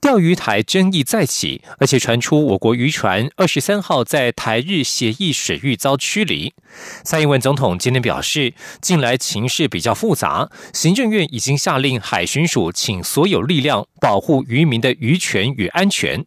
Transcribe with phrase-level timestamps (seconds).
[0.00, 6.54] 钓鱼台争议再起，而且传出我国渔船二十三号在台日协议水域遭驱离。
[7.02, 16.24] 蔡英文总统今天表示，近来情势比较复杂，行政院已经下令海巡署请所有力量保护渔民的渔权与安全。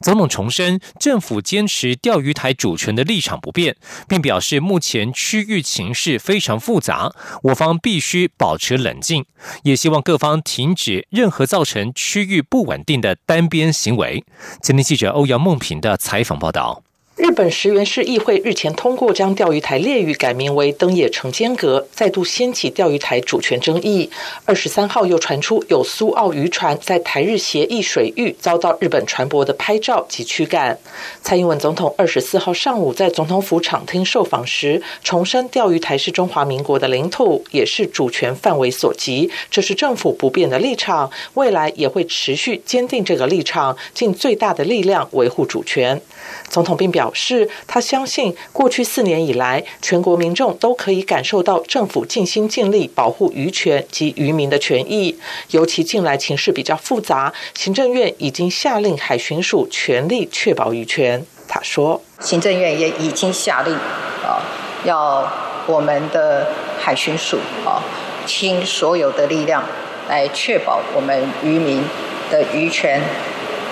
[0.00, 3.76] 总统重申，政府坚持钓鱼台主权的立场不变，
[4.08, 7.12] 并表示目前区域情势非常复杂，
[7.44, 9.24] 我方必须保持冷静，
[9.62, 14.24] 也希望各方停止任何造成区域不稳定的单边行为。
[14.62, 16.82] 今天记者欧阳梦平的采访报道。
[17.20, 24.08] 日本石原市议会日前通过将钓鱼台列屿改名为登野城间阁，再度掀起钓鱼台主权争议。
[24.46, 30.78] 二十三号又传出有苏澳渔船在台日协议水域遭到日本船舶的拍照及驱赶。
[31.20, 46.00] 蔡英文总统二十四号上午在总统府场厅受访时，重申钓鱼台是中华民国的领土，也是主权范围所及，这是政府不变的立场，未来也会持续坚定这个立场，尽最大的力量维护主权。
[46.48, 55.18] 总统并表示，他相信过去四年以来，全国民众都可以感受到政府尽心尽力保护渔权及渔民的权益。
[55.50, 61.24] 尤其近来情势比较复杂，行政院已经下令海巡署全力确保渔权。
[61.48, 64.42] 他说，行政院也已经下令啊，
[64.84, 65.28] 要
[65.66, 66.46] 我们的
[66.78, 67.82] 海巡署啊，
[68.26, 69.64] 倾所有的力量
[70.08, 71.82] 来确保我们渔民
[72.30, 73.00] 的渔权，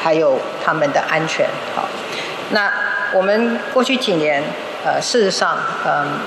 [0.03, 1.47] 还有他们的安全。
[1.77, 1.89] 好。
[2.50, 2.72] 那
[3.14, 4.42] 我们过去几年，
[4.84, 5.56] 呃，事实上，
[5.86, 6.18] 嗯，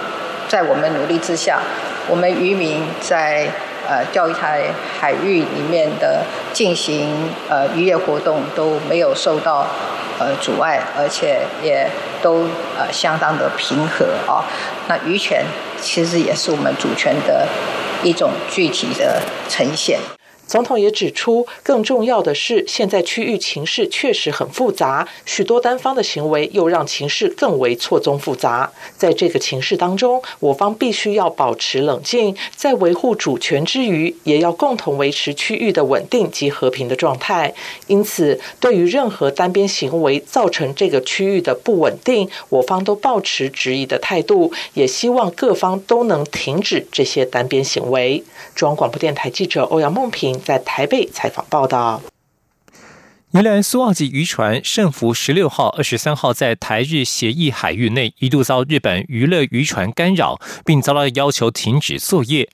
[0.48, 1.60] 在我们努力之下，
[2.08, 3.48] 我们渔民在
[3.88, 4.64] 呃钓鱼台
[5.00, 9.68] 海域里面的进行呃渔业活动都没有受到
[10.18, 11.88] 呃阻碍，而且也
[12.22, 12.48] 都
[12.78, 14.46] 呃相当的平和啊。
[14.88, 15.46] 那渔权
[15.80, 17.48] 其实也是我们主权的
[18.02, 20.00] 一种具体的呈现。
[20.52, 28.70] 总统也指出，更重要的是，现在区域情势确实很复杂，许多单方的行为又让情势更为错综复杂。
[28.98, 37.54] 在这个情势当中，我方必须要保持冷静，在维护主权之余，也要共同维持区域的稳定及和平的状态。
[37.88, 48.22] 因此，对于任何单边行为造成这个区域的不稳定，我方都保持质疑的态度，也希望各方都能停止这些单边行为。
[48.54, 50.41] 中央广播电台记者欧阳梦平。
[50.44, 52.02] 在台北采访报道。
[53.34, 62.50] 宜兰苏澳级渔船胜福十六号、二十三号在台日协议海域内一度遭日本娱乐渔船干扰，并遭到要求停止作业。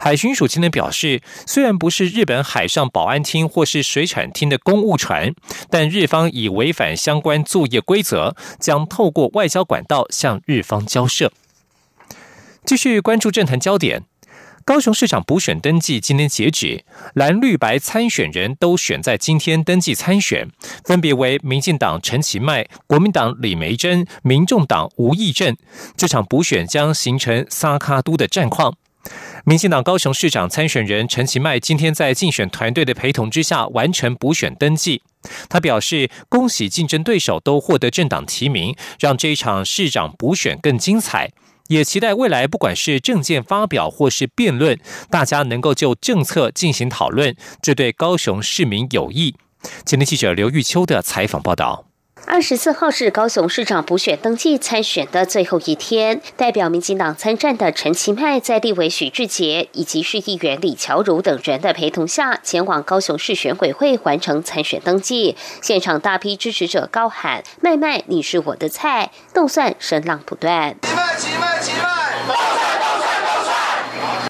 [0.00, 5.34] 海巡署今天表示，虽然不是日本海上保安厅或是水产厅的公务船，
[5.68, 11.30] 但日方已违反相关作业规则，将透过外交管道向日方交涉。
[12.64, 14.04] 继续关注政坛焦点。
[14.64, 16.84] 高雄市长补选登记今天截止，
[17.14, 20.48] 蓝绿白参选人都选在今天登记参选，
[20.84, 25.56] 分别为民进党陈其迈、国民党李梅珍、民众党吴益政。
[25.96, 28.76] 这场补选将形成萨卡都的战况。
[29.44, 35.02] 民进党高雄市长参选人陈其迈今天在竞选团队的陪同之下完成补选登记，
[35.48, 41.32] 他表示：“恭喜竞争对手都获得政党提名，让这一场市长补选更精彩。”
[41.68, 44.78] 也期待未来，不管是政见发表或是辩论，
[45.10, 49.34] 大家能够就政策进行讨论，这对高雄市民有益。
[49.84, 51.91] 今天记者刘玉秋的采访报道。
[52.24, 65.36] 二十四号是高雄市长补选登记参选的最后一天，代表民进党参战的陈其迈，在立委许志杰以及市议员李乔如等人的陪同下，前往高雄市选委会完成参选登记。
[65.60, 70.76] 现场大批支持者高喊“麦麦，你是我的菜”，动算声浪不断。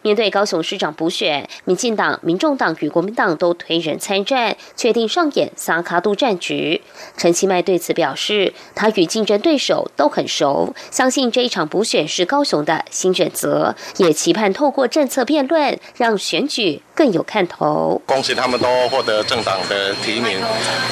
[0.03, 6.83] 面对高雄市长补选，民进党、民众党与国民党都推人参战，确定上演萨卡度战局。
[7.17, 18.00] 陈其迈对此表示，他与竞争对手都很熟，相信这一场补选是高雄的新选择，也期盼透过政策辩论，让选举更有看头。
[18.06, 20.41] 恭喜他们都获得政党的提名，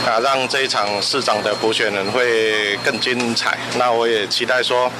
[0.06, 3.58] 啊，让这一场市长的补选人会更精彩。
[3.76, 4.90] 那我也期待说，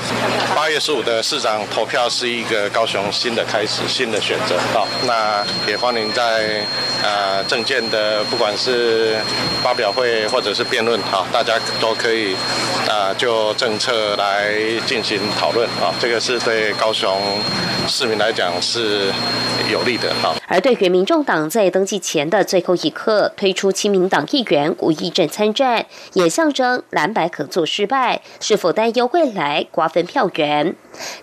[0.55, 4.56] 八月十五的市长投票是一个高雄新的开始，新的选择。
[4.73, 6.64] 好，那也欢迎在
[7.02, 9.17] 呃政见的不管是
[9.62, 12.35] 发表会或者是辩论，好，大家都可以
[12.88, 14.55] 啊就政策来
[14.87, 15.67] 进行讨论。
[15.81, 17.19] 啊，这个是对高雄
[17.88, 19.11] 市民来讲是
[19.70, 20.12] 有利的。
[20.20, 30.75] 好，而对于民众党在登记前的最后一刻推出亲民党议员吴益政参战，也象征蓝白合作失败，是否担忧未来瓜分票源？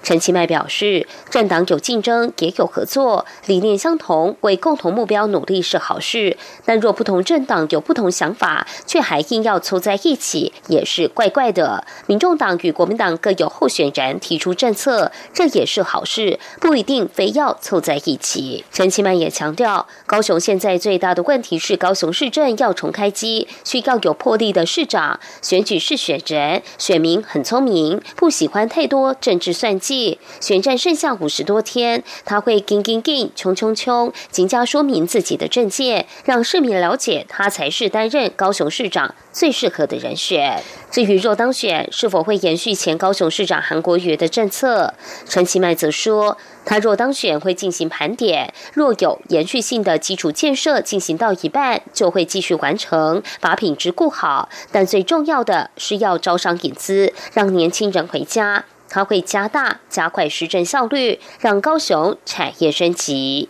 [0.01, 6.37] 陈其迈表示，政党有竞争也有合作，理念相同，为共同目标努力是好事。
[6.63, 11.83] 但若不同政党有不同想法，却还硬要凑在一起，也是怪怪的。
[12.05, 18.63] 民众党与国民党各有候选人提出政策，这也是好事，不一定非要凑在一起。
[18.71, 25.19] 陈其迈也强调，高雄现在最大的问题是高雄市政要重开机，需要有魄力的市长。
[25.41, 29.77] 选举是选人，选民很聪明，不喜欢太多政治算。
[29.79, 40.63] 计选战剩下五十多天，他会跟跟跟冲冲冲，尽加说明自己的政见，让市民了解他才是担任高雄市长最适合的人选。
[40.89, 44.93] 至于若当选，是否会延续前高雄市长韩国瑜的政策？
[45.27, 54.49] 陈其迈则说，他若当选会进行盘点，若有延续性的基础建设进行到一半，就会继续完成，把品质顾好。
[54.71, 58.65] 但最重要的是要招商引资，让年轻人回家。
[58.89, 63.49] 他会加大、加快施政效率，让高雄产业升级。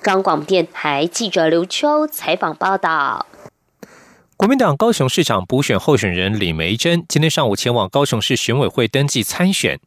[0.00, 3.26] 中广电台记者刘秋采访报道。
[4.36, 9.80] 国民党高雄市长补选候选人李梅珍今天上午前往高雄市选委会登记参选。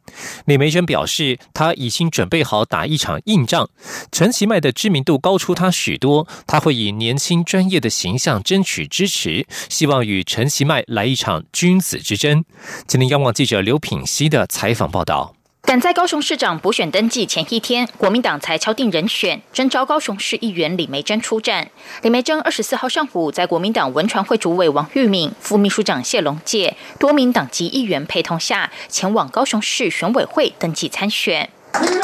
[0.44, 3.70] 李梅珍表示，他已经准备好打一场硬仗。
[4.10, 12.44] 陈其迈的知名度高出他许多，他会以年轻专业的形象争取支持，希望与陈其迈来一场君子之争。
[12.88, 15.36] 今天央广记者刘品熙的采访报道。
[15.70, 21.70] 赶在高雄市长补选登记前一天，国民党才敲定人选，征召高雄市议员李梅珍出战。
[22.02, 31.48] 李梅珍二十四号上午，在国民党文传会主委王玉敏、副秘书长谢龙介多名党籍议员陪同下，前往高雄市选委会登记参选。
[31.80, 32.02] 李梅珍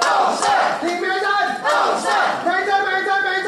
[0.00, 0.42] 到市，
[0.82, 1.22] 李梅珍
[1.62, 2.08] 到市，
[2.44, 3.46] 梅珍梅珍梅珍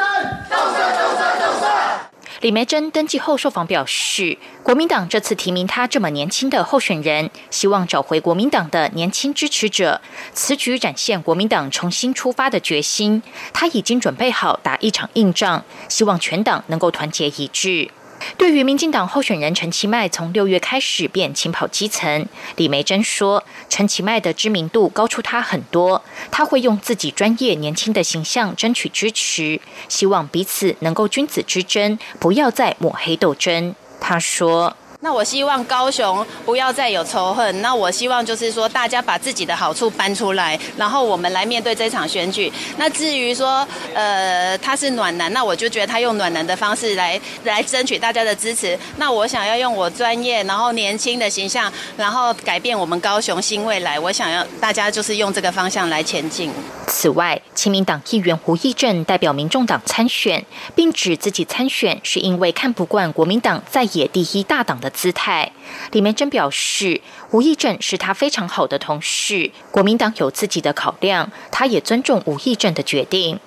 [0.49, 2.38] 到市到市到市。
[2.49, 4.39] 李梅珍登记后受访表示。
[4.63, 10.01] 国民党这次提名他这么年轻的候选人，希望找回国民党的年轻支持者。
[10.33, 13.23] 此举展现国民党重新出发的决心。
[13.53, 17.91] 他已经准备好打一场硬仗，希望全党能够团结一致。
[18.37, 22.27] 对于民进党候选人陈其迈从六月开始便勤跑基层，
[22.57, 34.77] 李梅珍说：“陈其迈的知名度高出他很多，他会用自己专业年轻的形象争取支持，希望彼此能够君子之争，不要再抹黑斗争。”他说。
[35.01, 37.63] 那我希望高雄不要再有仇恨。
[37.63, 42.53] 那我希望就是说，大家把自己的好处搬出来，然后我们来面对这场选举。
[42.79, 48.77] 那至于说，呃，他是暖男，那我就觉得他用暖男的方式来来争取大家的支持。
[48.97, 54.01] 那我想要用我专业，然后年轻的形象，然后改变我们高雄新未来。
[54.01, 56.51] 我想要大家就是用这个方向来前进。
[56.89, 60.45] 此外，亲民党议员胡义正代表民众党参选，
[60.75, 64.88] 并指自己参选是因为看不惯国民党在野第一大党的。
[64.91, 65.53] 姿态，
[65.93, 67.01] 李梅珍表示，
[67.31, 73.41] 吴义正是他非常好的同事，国民党有自己的考量，他也尊重吴义正的决定。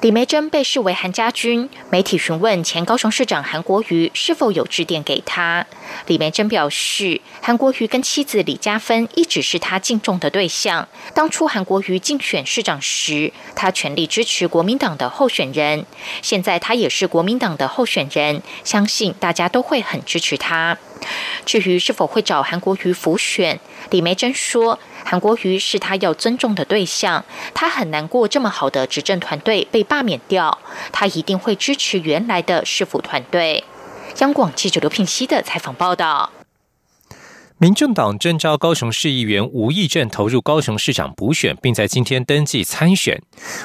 [0.00, 5.66] 李梅珍被视为韩家军，媒体询问前高雄市长韩国瑜是否有致电给他。
[6.06, 10.86] 李梅珍表示，韩国瑜跟妻子李嘉芬一直是他敬重的对象。
[11.14, 15.86] 当初韩国瑜竞选市长时，他全力支持国民党的候选人。
[16.20, 20.76] 现在他也是国民党的候选人，相信大家都会很支持他。
[21.44, 23.60] 至于是否会找韩国瑜复选，
[23.90, 24.78] 李梅珍说。
[25.04, 27.24] 韩国瑜是他要尊重的对象，
[27.54, 30.58] 他很难过这么好的执政团队被罢免掉，
[30.90, 33.62] 他一定会支持原来的市府团队。
[34.18, 36.32] 央广记者刘聘熙的采访报道。
[37.58, 43.22] 民政党征召高雄市议员吴益政投入高雄市长补选，并在今天登记参选。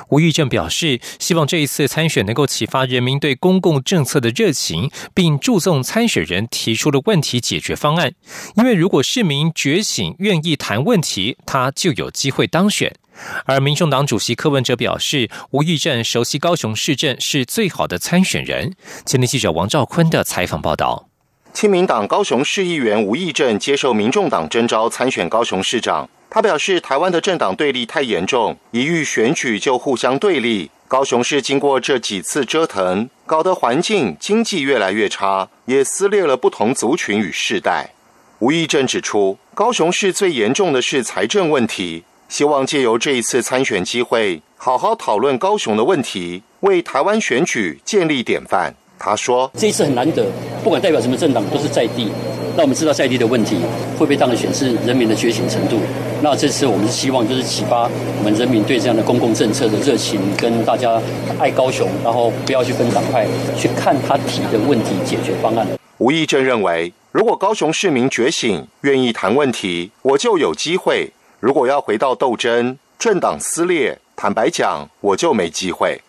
[0.08, 8.14] 吴益政表示，希望这一次参选能够启发人民对公共政策的热情，并注重参选人提出的问题解决方案。
[8.56, 12.96] 因为如果市民觉醒，愿意谈问题，他就有机会当选。
[13.44, 18.74] 而民众党主席柯文哲表示，吴益政熟悉高雄市政，是最好的参选人。
[19.06, 21.11] 前天记者王兆坤的采访报道。
[21.54, 26.10] 亲民党高雄市议员吴益政接受民众党征召参选高雄市长。
[26.30, 30.72] 他表示，台湾的政党对立太严重，一遇选举就互相对立。
[30.88, 37.92] 高雄市经过这几次折腾，搞得环境经济越来越差，也撕裂了不同族群与世代。
[38.40, 48.74] 吴义正指出，高雄市最严重的是财政问题，希望借由这一次参选机会，好好讨论高雄的问题，为台湾选举建立典范。
[49.04, 50.24] 他说：“这一次很难得，
[50.64, 52.08] 不管代表什么政党，都是在地。
[52.56, 53.58] 那我们知道在地的问题
[53.98, 55.80] 会被当选是人民的觉醒程度。
[56.22, 57.90] 那这次我们是希望就是启发
[58.20, 61.02] 我们人民对这样的公共政策的热情，跟大家
[61.40, 63.26] 爱高雄，然后不要去分党派，
[63.58, 65.66] 去看他提的问题解决方案。”
[65.98, 76.02] 吴义正认为，如果高雄市民觉醒，愿意谈问题，我就有机会；如果要回到斗争、政党撕裂，坦白讲，我就没机会。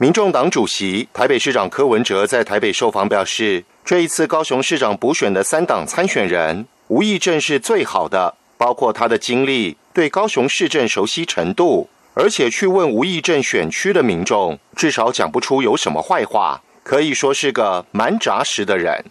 [0.00, 19.04] 民众党主席、台北市长柯文哲在台北受访表示，这一次高雄市长补选的三党参选人，吴益政是最好的，包括他的经历、对高雄市政熟悉程度，而且去问吴益政选区的民众，至少讲不出有什么坏话，可以说是个蛮扎实的人。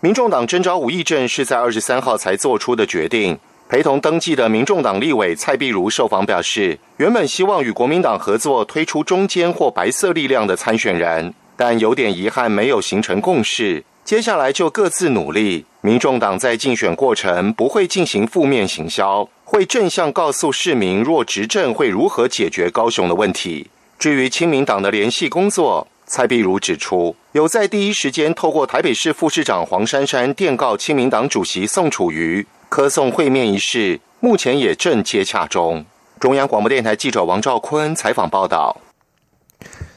[0.00, 3.38] 民众党征召吴益政是在二十三号才做出的决定。
[3.66, 13.82] 陪同登记的民众党立委蔡碧如受访表示，原本希望与国民党合作推出中间或白色力量的参选人，但有点遗憾没有形成共识。
[14.04, 15.64] 接下来就各自努力。
[15.80, 23.68] 民众党在竞选过程不会进行负面行销，会正向告诉市民若执政会如何解决高雄的问题。
[23.98, 32.46] 至于亲民党的联系工作，蔡碧如指出，有在第一时间透过台北市副市长黄珊珊电告亲民党主席宋楚瑜。
[32.74, 35.86] 科送会面一事目前也正接洽中。
[36.18, 38.80] 中央广播电台记者王兆坤采访报道。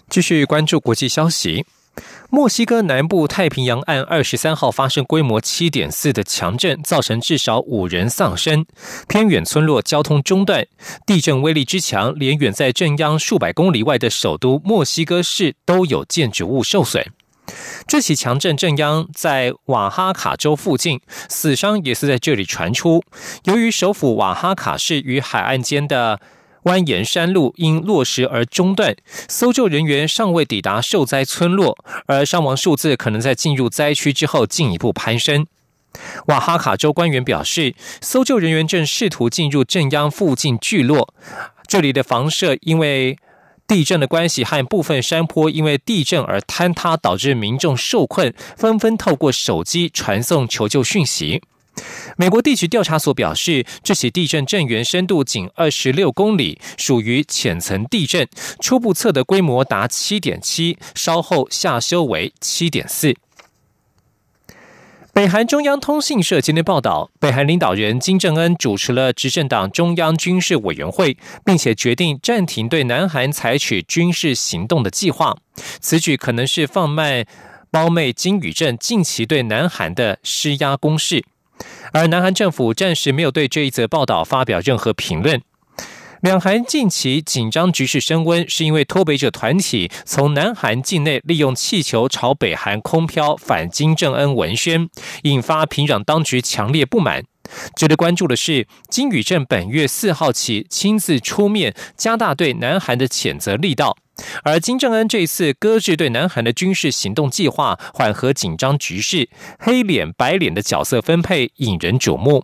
[0.07, 1.65] 继续关注国际消息，
[2.29, 8.63] 墨西哥南部太平洋岸二十三号发生规模七点四的强震，造成至少五人丧生，
[9.07, 10.67] 偏远村落交通中断。
[11.07, 17.03] 地震威力之强，连远在镇央数百公里外的首都墨西哥市都有建筑物受损。
[17.87, 20.99] 这起强震震央在瓦哈卡州附近，
[21.29, 23.01] 死伤也是在这里传出。
[23.45, 26.19] 由于首府瓦哈卡市与海岸间的
[26.63, 28.95] 蜿蜒山路因落石而中断，
[29.29, 31.77] 搜救人员尚未抵达受灾村落，
[32.07, 35.47] 而伤亡数字可能在进入灾区之后进一步攀升。
[36.25, 41.13] 瓦哈卡州官员表示，搜救人员正试图进入镇央附近聚落，
[41.65, 43.17] 这里的房舍因为。
[43.67, 51.41] 地震的关系和部分山坡因为地震而坍塌，导致民众受困，纷纷透过手机传送求救讯息。
[52.15, 58.27] 美国地区调查所表示，这起地震震源深度仅二十六公里，属于浅层地震，
[58.59, 63.15] 初步测的规模达七点七，稍后下修为七点四。
[65.17, 75.35] 北韩中央通信社今天报道，北韩领导人金正恩主持了执政党中央军事委员会，并且决定暂停对南韩采取军事行动的计划。
[75.79, 77.25] 此举可能是放慢
[77.71, 81.25] 胞妹金宇镇近期对南韩的施压攻势，
[81.91, 85.41] 而南韩政府暂时没有对这一则报道发表任何评论。
[86.21, 94.89] 两韩近期紧张局势升温，是因为脱北者团体从南韩境内利用气球朝北韩空飘反金正恩文宣，
[95.23, 97.23] 引发平壤当局强烈不满。
[97.75, 103.95] 值得关注的是，金宇镇本月四号起亲自出面加大对南韩的谴责力道，
[104.43, 112.43] 而金正恩这次搁置对南韩的军事行动计划，缓和紧张局势，黑脸白脸的角色分配引人瞩目。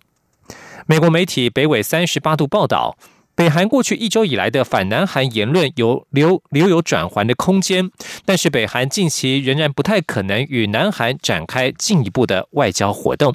[0.86, 2.96] 美国媒体北纬三十八度报道。
[3.36, 7.90] 北韩过去一周以来的反南韩言论有留留有转圜的空间，
[8.26, 13.34] 但是北韩近期仍然不太可能与南韩展开进一步的外交活动。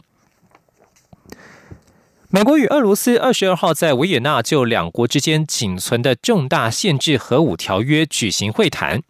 [2.30, 9.02] 美国与俄罗斯二十二号在维也纳就两国之间仅存的重大限制核武条约举行会谈。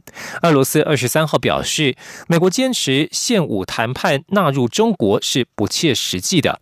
[0.42, 1.97] 俄罗斯二十三号表示，
[2.28, 6.61] 美国坚持限武谈判纳入中国是不切实际的。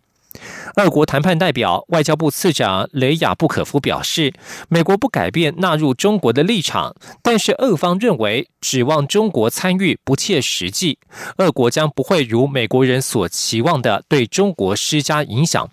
[0.75, 4.33] 俄国谈判代表、外交部次长雷亚布可夫表示，
[4.69, 10.99] 美国不改变纳入中国的立场，但是俄方认为指望中国参与不切实际，
[11.37, 15.69] 俄国将不会如美国人所期望的对中国施加影响。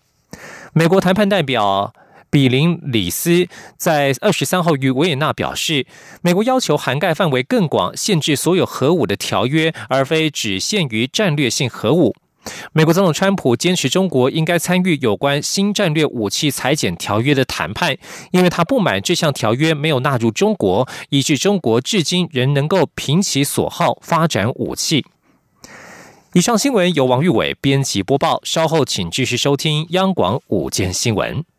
[0.72, 1.92] 美国谈判代表
[2.30, 5.86] 比林里斯在二十三号于维也纳表示，
[6.22, 12.14] 美国要求涵盖范围更广、限制所有核武的条约，而非只限于战略性核武。
[12.72, 17.96] 美国总统川普坚持中国应该参与有关新战略武器裁减条约的谈判，
[18.32, 25.04] 因为他不满这项条约没有纳入中国，以致中国至今仍能够凭其所好发展武器。
[26.34, 31.53] 以上新闻由王玉伟编辑播报，稍后请继续收听央广午间新闻。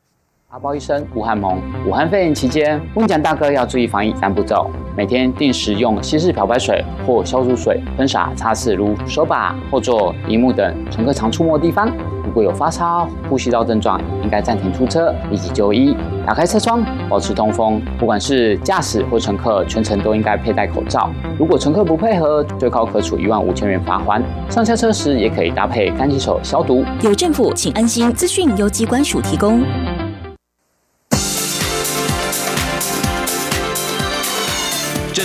[0.56, 11.92] 阿包医生吴汉蒙，武汉肺炎期间，温讲大哥要注意防疫三步骤：每天定时用稀释漂白水或消毒水喷洒擦拭如手把、后座、荧幕等乘客常触摸的地方。
[12.24, 15.94] 如果有发烧、呼吸道症状，应该暂停出车，立即就医。
[16.26, 17.82] 打开车窗，保持通风。
[18.00, 21.10] 不管是驾驶或乘客，全程都应该佩戴口罩。
[21.38, 24.24] 如果乘客不配合，最高可处一万五千元罚款。
[24.50, 26.86] 上下车时也可以搭配干洗手消毒。
[27.02, 28.10] 有政府，请安心。
[28.14, 29.62] 资讯由机关署提供。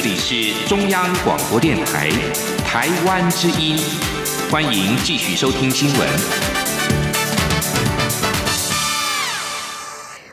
[0.02, 2.08] 这里是中央广播电台
[2.64, 3.76] 台湾之音，
[4.50, 6.08] 欢迎继续收听新闻。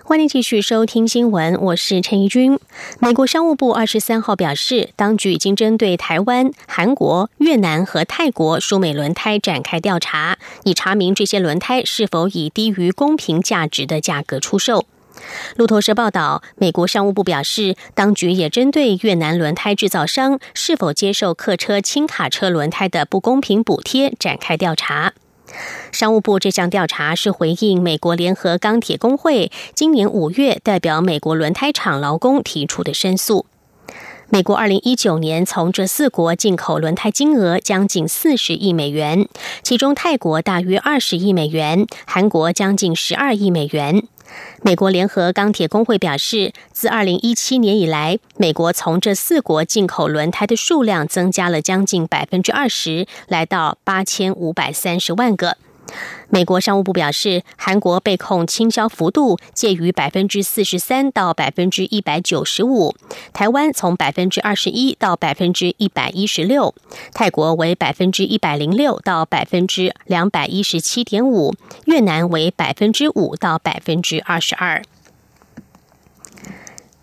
[0.06, 2.58] 欢迎继续收听新闻，我是陈怡君。
[3.00, 14.86] 美国商务部二十三号表示，当局已经针对台湾、韩国、越南和泰国输美轮胎展开调查，以查明这些轮胎是否以低于公平价值的价格出售。
[15.56, 25.14] 路透社报道，美国商务部表示，当局也针对越南轮胎制造商是否接受客车轻卡车轮胎的不公平补贴展开调查。
[25.92, 33.46] 商务部这项调查是回应美国联合钢铁工会今年五月代表美国轮胎厂劳工提出的申诉。
[34.30, 39.30] 美国二零一九年从这四国进口轮胎金额将近四十亿美元，
[39.64, 44.04] 其中泰国大约二十亿美元，韩国将近十二亿美元。
[44.62, 55.58] 美国联合钢铁工会表示，自二零一七年以来，美国从这四国进口轮胎的数量增加了将近百分之二十，来到八千五百三十万个。
[56.30, 62.96] 美国商务部表示，韩国被控倾销幅度介于百分之四十三到百分之一百九十五，
[63.32, 66.76] 台湾从百分之二十一到百分之一百一十六，
[67.14, 71.54] 泰国为百分之一百零六到百分之两百一十七点五，
[71.86, 74.84] 越南为百分之五到百分之二十二。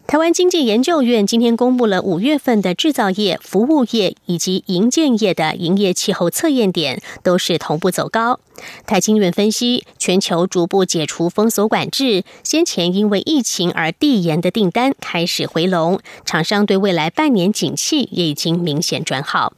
[0.06, 8.38] 台湾经济研究院今天公布了五月份的制造业、服务业以及营建业的营业气候测验点，都是同步走高。
[8.87, 19.54] 台经院分析，全球逐步解除封锁管制，先前因为疫情而递延的订单开始回笼，厂商对未来半年景气也已经明显转好。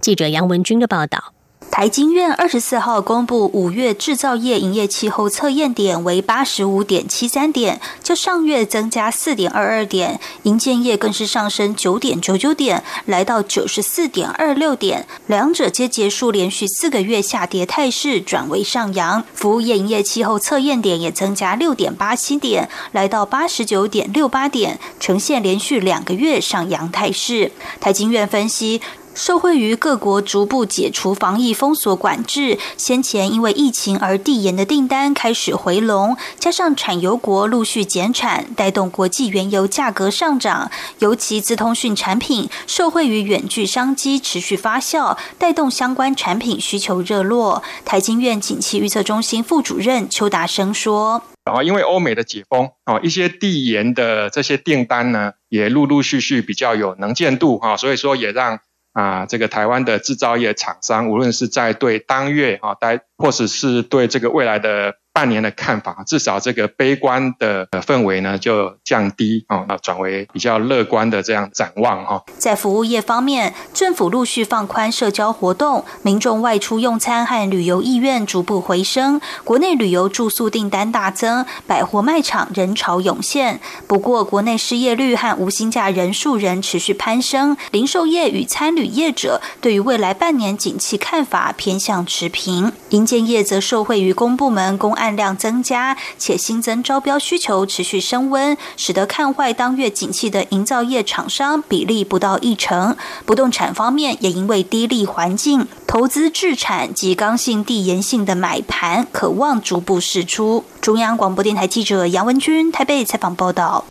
[0.00, 1.35] 记者杨文军的报道。
[1.76, 19.22] 台经院二十四号公布五月制造业营业气候测验点为八十五点七三点，较上月增加四点二二点；营建业更是上升九点九九点，来到九十四点二六点，两者皆结束连续四个月下跌态势，转为上扬。
[19.34, 27.52] 服务业营业气候测验点也增加六点八七点，来到八十九点六八点，呈现连续两个月上扬态势。
[27.78, 28.80] 台经院分析。
[29.16, 40.70] 受惠于各国逐步解除防疫封锁管制，先前因为疫情而递延的订单开始回笼，加上产油国陆续减产，带动国际原油价格上涨。
[40.98, 47.62] 尤其资通讯产品受惠于远距商机持续发酵，带动相关产品需求热络。
[47.86, 58.60] 台经院景气预测中心副主任邱达生说：“然后因为欧美的解封，哦，一些递延的这些订单呢，也陆陆续续比较有能见度，哈，所以说也让。”
[58.96, 64.94] 啊，这个台湾的制造业厂商，无论是在对当月啊，待或者是对这个未来的。
[65.16, 72.22] 半年的看法，至少这个悲观的氛围呢就降低啊，那转为比较乐观的这样展望哈。
[72.36, 83.58] 在服务业方面，政府陆续放宽社交活动，民众外出用餐和旅游意愿逐步回升，国内旅游住宿订单大增，百货卖场人潮涌现。
[83.86, 95.05] 不过，国内失业率和无薪假人数仍持续攀升，零售业与餐旅业者对于未来半年景气看法偏向持平，营建业则受惠于公部门公安。
[95.14, 102.96] 量增加，且新增招标需求持续升温，使得看坏当月景气的营造业厂商比例不到一成。
[103.24, 110.64] 不动产方面也因为低利环境，投资置产及刚性地延性的买盘，渴望逐步释出。
[110.80, 113.84] 中央广播电台记者杨文君台北采访报道。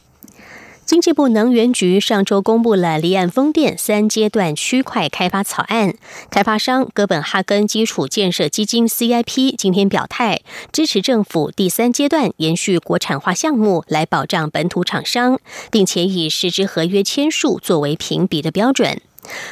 [0.86, 5.96] 经济部能源局上周公布了离岸风电三阶段区块开发草案，
[6.30, 15.40] 开发商哥本哈根基础建设基金 （CIP） 今天表态支持政府第三阶段延续国产化项目，来保障本土厂商，
[15.72, 19.02] 并且以实质合约签署作为评比的标准。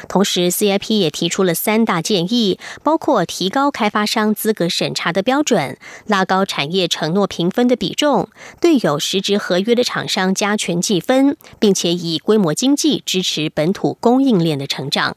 [0.08, 8.28] 同时，CIP 也提出了三大建议，包括提高开发商资格审查的标准，拉高产业承诺评分的比重，
[8.60, 15.16] 对有实质合约的厂商加权计分，并且以规模经济支持本土供应链的成长。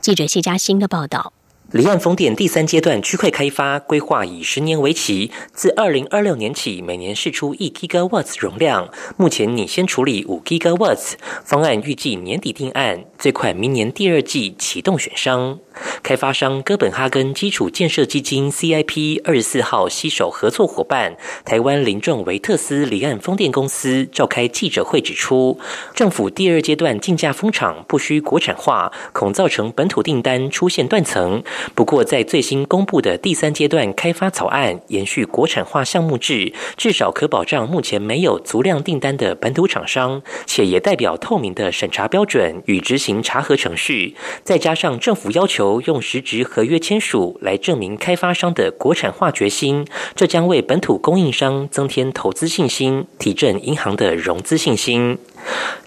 [0.00, 1.32] 记者谢佳欣的报道。
[1.74, 15.58] 离岸风电第三阶段区块开发规划以十年为期，自二零二六年起每年试出一 gigawatts 容量，目前拟先处理五 gigawatts，方案预计年底定案，最快明年第二季启动选商。
[16.04, 25.58] 开发商哥本哈根基础建设基金 CIP 二十四号携手合作伙伴台湾林仲维特斯离岸风电公司召开记者会，指出
[25.92, 31.42] 政府第二阶段竞价风场不需国产化，恐造成本土订单出现断层。
[31.74, 44.14] 不过，在最新公布的第三阶段开发草案，延续国产化项目制，至少可保障目前没有足量订单的本土厂商，且也代表透明的审查标准与执行查核程序。
[44.42, 55.18] 再加上政府要求用实质合约签署来证明开发商的国产化决心，这将为本土供应商增添投资信心，提振银行的融资信心。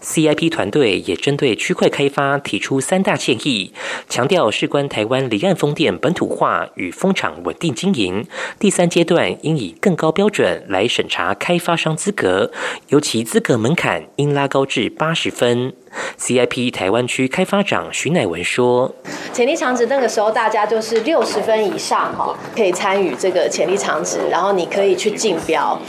[0.02, 3.74] CIP 团队也针对区块开发提出三大建议，
[4.08, 8.26] 强调事关台湾离岸风电本土化与风场稳定经营，
[8.60, 12.52] 第三阶段应以更高标准来审查开发商资格，
[12.90, 15.74] 尤其资格门槛应拉高至八十分。
[16.20, 18.94] CIP 台湾区开发长徐乃文说
[19.34, 25.80] ：“潜力长值那个时候大家就是六十分以上哈，可以参与这个潜力长值，然后你可以去竞标。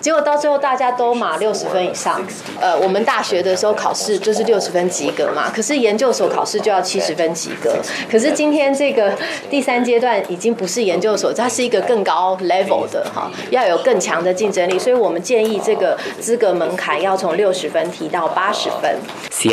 [0.00, 2.22] 结果到最后大家都码六十分以上，
[2.60, 7.74] 呃，我们大学的时候考试就是六十分及格嘛，可是研究所考试就要七十分及格。
[8.10, 9.12] 可是今天这个
[9.50, 18.96] 第三阶段已经不是研究所，它是一个更高 level 的哈，要有更强的竞争力，所以我们建议这个资格门槛要从六十分提到八十分。”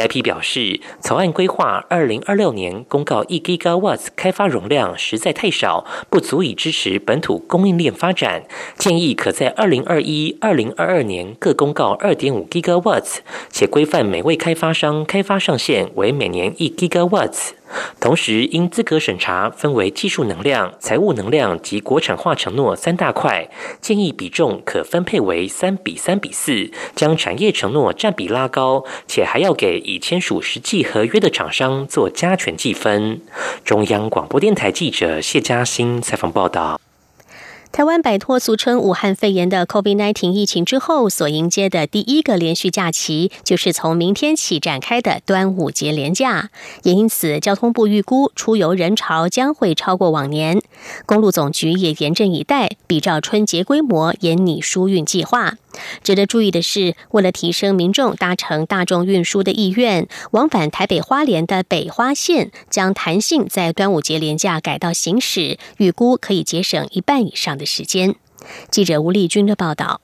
[0.05, 8.43] CIP 表示，草案规划二零二六年公告一 gigawatts 开发容量实在太少，不足以支持本土供应链发展，
[8.77, 13.17] 建议可在二零二一、二零二二年各公告二点五 gigawatts，
[13.49, 17.51] 且规范每位开发商开发上限为每年一 gigawatts。
[17.99, 23.49] 同时，因资格审查分为技术能量、财务能量及国产化承诺三大块，
[23.81, 33.21] 建议比重可分配为三比三比四，将产业承诺占比拉高，且还要给已签署实际合约的厂商做加权计分。
[33.63, 36.79] 中央广播电台记者谢嘉欣采访报道。
[37.75, 46.51] 台湾摆脱俗称武汉肺炎的 COVID-19 疫情之后，所迎接的第一个连续假期，就是从明天起展开的端午节连假。
[46.83, 50.61] 也因此，交通部预估出游人潮将会超过往年。
[51.05, 55.57] 公路总局也严阵以待，比照春节规模，严拟疏运计划。
[56.01, 68.15] 值得注意的是，为了提升民众搭乘大众运输的意愿，往返台北花莲的北花线将弹性在端午节连假改道行驶，预估可以节省一半以上的时间。
[68.69, 70.01] 记者吴丽君的报道。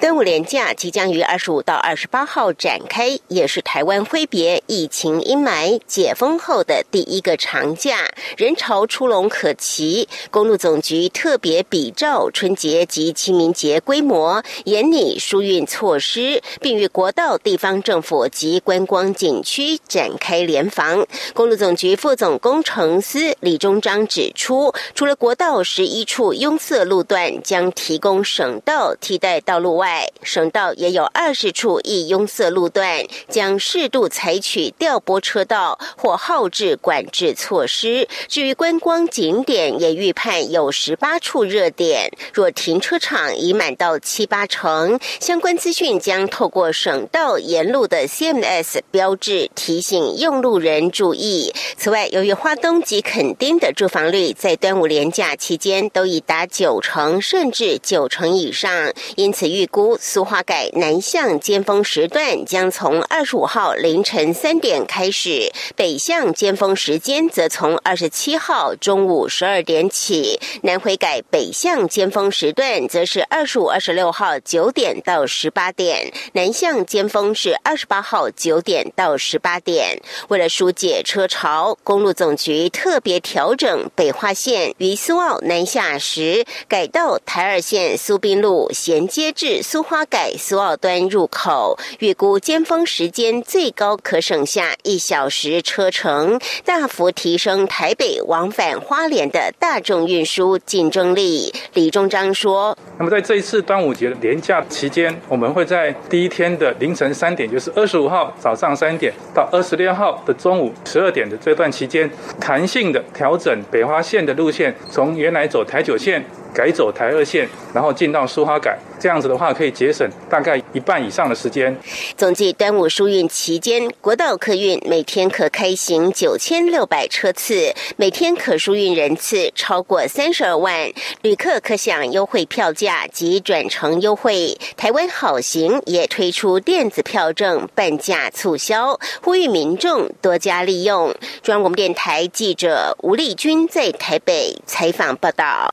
[0.00, 10.08] 端午连假即将于二十五到二十八号展开，也是台湾挥别疫情阴霾、解封后的第一个长假，人潮出笼可期。
[10.30, 21.04] 公路总局特别比照春节及清明节规模，严拟疏运措施，并与国道、地方政府及观光景区展开联防。
[21.34, 29.42] 公路总局副总工程师李忠章指出，除了国道十一处拥塞路段将提供省道替代。
[29.48, 38.06] 道路外，省道也有二十处易拥塞路段，将适度采取调拨车道或后置管制措施。
[38.28, 51.54] 至于观光景点，也预判有十八处热点，若停车场已满到七八成，相关资讯将透过省道沿路的 CMS 标志提醒用路人注意。
[51.78, 59.37] 此外，由于花东及垦丁的住房率在端午连假期间都已达九成甚至九成以上，因此。
[59.38, 70.40] 此预估，苏花改南向尖峰时段将从二十五号凌晨三点开始，北向尖峰时间则从二十七号中午十二点起。
[70.62, 80.02] 南回改北向尖峰时段则是二十五、二十六号九点到十八点，南向尖峰是二十八号九点到十八点。
[80.30, 89.27] 为了疏解车潮，公路总局特别调整北化线于苏澳南下时，改道台二线苏滨路衔接。
[89.32, 101.52] 至苏花改苏澳端入口，预估尖峰时间最高可省下一小时车程，大幅提升台北往返花莲的大众运输竞争力。
[101.74, 112.10] 李中章说：“那么在这一次端午节连假期间，我们会在第一天的凌晨三点，就是二十五号早上三点到二十六号的中午十二点的这段期间，
[112.40, 118.78] 弹性的调整北花线的路线，从原来走台九线。”改走台二线，然后进到苏花改。
[119.00, 121.76] 这样子的话，可以节省大概一半以上的时间。
[122.16, 130.90] 总计端午疏运期间，国道客运每天可开行九千六百车次，每天可疏运人次超过三十二万，
[131.22, 134.58] 旅客可享优惠票价及转乘优惠。
[134.76, 141.14] 台湾好行也推出电子票证半价促销，呼吁民众多加利用。
[141.40, 145.72] 中央广播电台记者吴丽君在台北采访报道。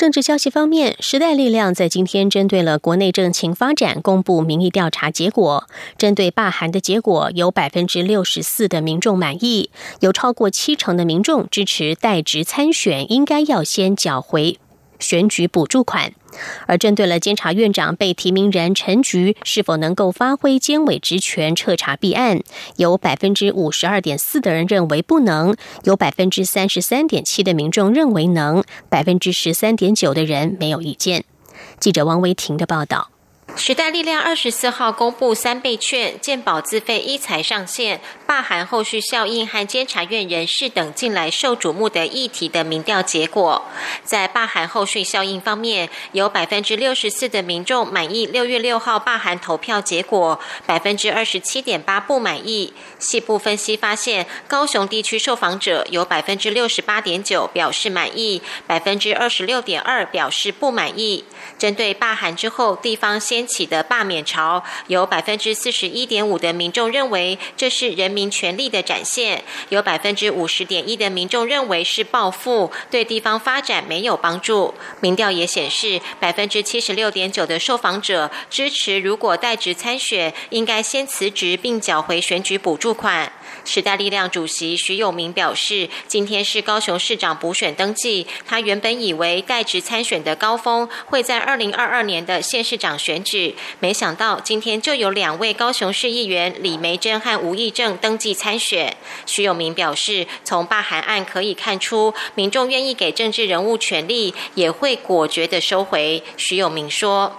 [0.00, 5.68] 政治消息方面，时代力量在今天针对了国内政情发展公布民意调查结果。
[5.98, 9.68] 针对罢韩的结果，有百分之六十四的民众满意，
[10.00, 14.58] 有超过七成的民众支持代职参选，应该要先缴回
[14.98, 16.14] 选举补助款。
[16.66, 22.40] 而针对了监察院长被提名人陈菊是否能够发挥监委职权彻查弊案，
[22.76, 31.24] 有百分之五十二点四的人认为不能，有百分之三十三点七的民众认为能，百分之十三点九的人没有意见。
[31.78, 33.10] 记者王维婷的报道。
[33.56, 43.62] 时代力量二十四号公布三倍券、健保自费一财上线、罢韩后续效应和监察院人事等近来受瞩目的议题的民调结果。
[44.02, 52.72] 在罢韩后续效应方面，有百分之六十四的民众满意六月六号罢韩投票结果，百分之二十七点八不满意。
[52.98, 61.24] 细部分析发现，高雄地区受访者有百分之六十八点九表示满意，百分之二十六点二表示不满意。
[61.58, 74.74] 针对罢韩之后地方先掀起的罢免潮，有百分之四十一点五的民众认为这是人民权利的展现，有百分之五十点一的民众认为是报复，对地方发展没有帮助。
[75.00, 83.32] 民调也显示，百分之七十六点九的受访者支持，如果代职参选，应该先辞职并缴回选举补助款。
[83.64, 98.96] 时代力量主席徐永明表示，今天是高雄市长补选登记，他原本以为代职参选的高峰会在二零二二年的县市长选举，没想到今天就有两位高雄市议员李梅珍和吴义正登记参选。
[99.26, 106.22] 徐永明表示，从罢韩案可以看出，民众愿意给政治人物权利，也会果决的收回。
[106.36, 107.32] 徐永明说：“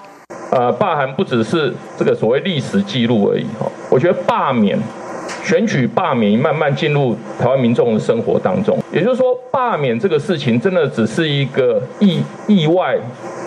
[0.51, 4.79] 呃，罢韩不只是这个所谓历史记录而已，哈，我觉得罢免。”
[5.43, 12.97] 选举罢免慢慢进入台湾民众的生活当中，也就是说，罢免这个事情真的只是一个意意外、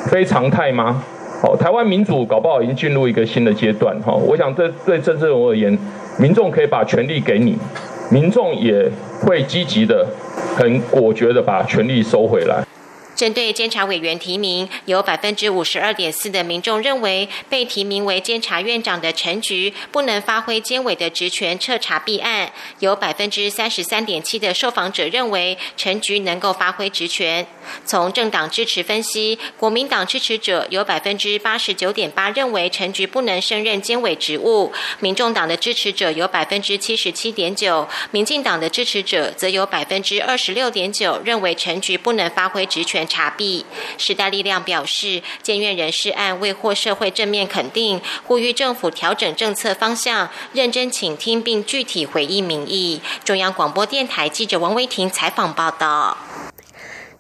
[0.07, 1.03] 非常态吗？
[1.41, 3.95] 好，台湾民主搞不好已经进入一个新的阶段。
[4.01, 5.79] 哈，我想这对政治人物而言，
[6.19, 7.57] 民众可以把权力给你，
[8.11, 10.07] 民众也会积极的、
[10.57, 12.65] 很果决的把权力收回来。
[13.15, 22.49] 针对监察委员提名，有百分之五十二点四的民众认为，被提名为监察院长的陈菊不能发挥监委的职权彻查弊案；
[22.81, 27.47] 有百分之三十三点七的受访者认为陈菊能够发挥职权。
[27.87, 43.04] 从政党支持分析，国民党支持者有百分之八十九点八认为陈菊不能胜任监委职务；民众党的支持者有百分之七十七点九，民进党的支持者则有百分之二十六点九认为陈菊不能发挥职权。
[43.07, 43.65] 查弊，
[43.99, 53.01] 时代力量表示，建院人事案未获社会正面肯定，呼吁政府调整政策方向，认真倾听并具体回应民意。
[53.25, 56.17] 中央广播电台记者王威婷采访报道。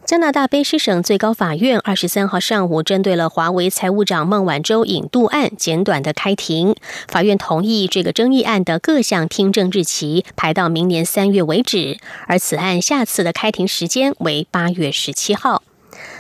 [0.06, 6.74] 加拿大卑诗省最高法院二十三号上午针对了华为财务长孟晚舟引渡案简短的开庭，
[7.08, 15.62] 法院同意这个争议案的各项听证日期排到明年三月为止，而此案下次的开庭时间为八月十七号。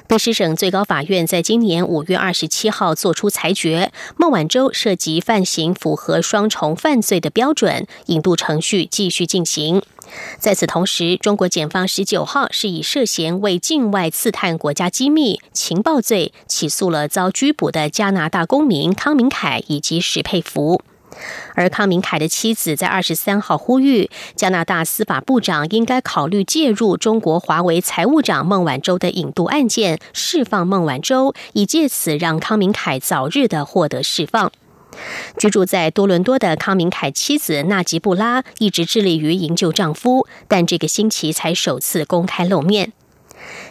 [0.06, 9.82] 卑诗省最高法院在今年五月二十七号作出裁决，孟晚舟涉及犯行符合双重犯罪的标准，引渡程序继续进行。
[10.38, 20.82] 在此同时，中国检方十九号是以涉嫌为境外刺探国家机密情报罪起诉了遭拘捕的加拿大公民康明凯以及史佩福。
[21.54, 34.50] 而康明凯的妻子在二十三号呼吁，加拿大司法部长应该考虑介入中国华为财务长孟晚舟的引渡案件，释放孟晚舟，以借此让康明凯早日的获得释放。
[35.38, 42.92] 居住在多伦多的康明凯妻子纳吉布拉一直致力于营救丈夫，但这个星期才首次公开露面。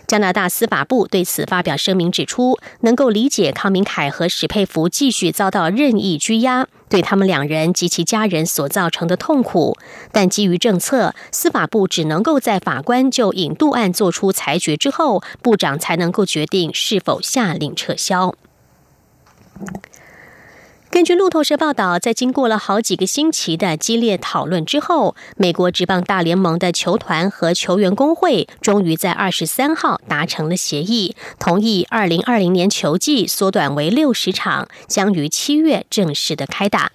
[0.06, 9.78] 加拿大司法部对此发表声明，指出能够理解康明凯和史佩福继续遭到任意拘押对他们两人及其家人所造成的痛苦，
[10.12, 18.36] 但基于政策，司法部只能够在法官就引渡案作出裁决之后，部长才能够决定是否下令撤销。
[20.94, 36.92] 根据路透社报道，在经过了好几个星期的激烈讨论之后，美国职棒大联盟的球团和球员工会终于在二十三号达成了协议，同意二零二零年球季缩短为六十场，将于七月正式的开打。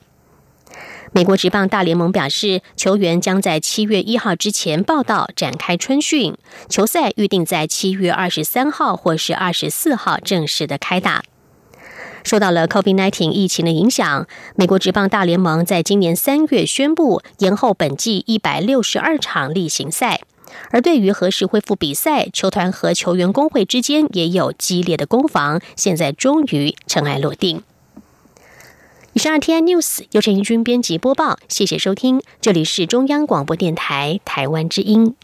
[1.11, 6.37] 美国职棒大联盟表示，球员将在七月一号之前报道展开春训，
[6.69, 11.25] 球赛预定在七月二十三号或是二十四号正式的开打。
[12.29, 20.21] 受到了 COVID-19 疫情的影响，美国职棒大联盟在今年三月宣布延后本季一百六十二场例行赛。
[20.71, 27.63] 而对于何时恢复比赛，球团和球员工会之间也有激烈的攻防，现在终于尘埃落定。
[29.15, 35.15] 以上 T I News 由陈怡君编辑播报，谢谢收听，这里是中央广播电台台湾之音。